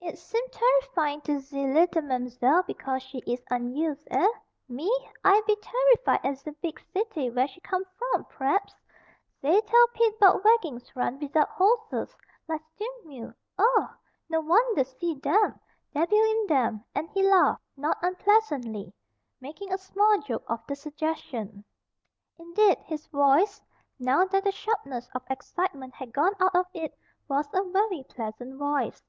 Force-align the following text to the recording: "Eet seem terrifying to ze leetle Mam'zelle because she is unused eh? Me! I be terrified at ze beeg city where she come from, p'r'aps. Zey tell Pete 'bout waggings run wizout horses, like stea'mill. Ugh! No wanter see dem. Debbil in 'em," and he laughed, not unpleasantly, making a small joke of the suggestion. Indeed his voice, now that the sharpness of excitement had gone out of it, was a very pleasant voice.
"Eet 0.00 0.16
seem 0.16 0.42
terrifying 0.48 1.20
to 1.20 1.38
ze 1.38 1.66
leetle 1.66 2.00
Mam'zelle 2.00 2.62
because 2.66 3.02
she 3.02 3.18
is 3.26 3.42
unused 3.50 4.08
eh? 4.10 4.26
Me! 4.70 4.90
I 5.22 5.42
be 5.46 5.54
terrified 5.56 6.20
at 6.24 6.38
ze 6.38 6.52
beeg 6.62 6.80
city 6.94 7.28
where 7.28 7.46
she 7.46 7.60
come 7.60 7.84
from, 7.98 8.24
p'r'aps. 8.24 8.72
Zey 9.42 9.60
tell 9.60 9.86
Pete 9.88 10.18
'bout 10.18 10.42
waggings 10.46 10.96
run 10.96 11.18
wizout 11.18 11.46
horses, 11.50 12.16
like 12.48 12.62
stea'mill. 12.78 13.34
Ugh! 13.58 13.90
No 14.30 14.40
wanter 14.40 14.82
see 14.82 15.14
dem. 15.16 15.60
Debbil 15.92 16.16
in 16.24 16.46
'em," 16.52 16.84
and 16.94 17.10
he 17.10 17.22
laughed, 17.22 17.60
not 17.76 17.98
unpleasantly, 18.00 18.94
making 19.42 19.70
a 19.74 19.76
small 19.76 20.22
joke 20.22 20.44
of 20.48 20.66
the 20.68 20.74
suggestion. 20.74 21.62
Indeed 22.38 22.78
his 22.78 23.06
voice, 23.08 23.60
now 23.98 24.24
that 24.24 24.42
the 24.44 24.52
sharpness 24.52 25.10
of 25.14 25.22
excitement 25.28 25.92
had 25.96 26.14
gone 26.14 26.32
out 26.40 26.54
of 26.56 26.64
it, 26.72 26.96
was 27.28 27.46
a 27.52 27.62
very 27.64 28.02
pleasant 28.08 28.56
voice. 28.56 29.02